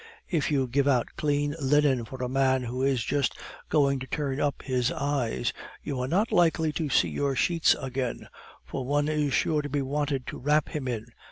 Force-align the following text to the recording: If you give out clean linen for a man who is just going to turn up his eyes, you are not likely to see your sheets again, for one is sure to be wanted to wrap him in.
If 0.27 0.49
you 0.49 0.65
give 0.65 0.87
out 0.87 1.09
clean 1.15 1.55
linen 1.61 2.05
for 2.05 2.23
a 2.23 2.27
man 2.27 2.63
who 2.63 2.81
is 2.81 3.03
just 3.03 3.37
going 3.69 3.99
to 3.99 4.07
turn 4.07 4.41
up 4.41 4.63
his 4.63 4.91
eyes, 4.91 5.53
you 5.83 5.99
are 6.01 6.07
not 6.07 6.31
likely 6.31 6.71
to 6.71 6.89
see 6.89 7.09
your 7.09 7.35
sheets 7.35 7.75
again, 7.79 8.27
for 8.65 8.83
one 8.83 9.07
is 9.07 9.31
sure 9.31 9.61
to 9.61 9.69
be 9.69 9.83
wanted 9.83 10.25
to 10.25 10.39
wrap 10.39 10.69
him 10.69 10.87
in. 10.87 11.05